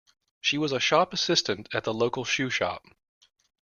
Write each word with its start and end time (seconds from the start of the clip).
She 0.39 0.57
was 0.57 0.71
a 0.71 0.79
shop 0.79 1.13
assistant 1.13 1.69
at 1.75 1.83
the 1.83 1.93
local 1.93 2.25
shoe 2.25 2.49
shop 2.49 2.83